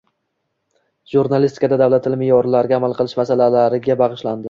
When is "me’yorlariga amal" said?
2.25-3.01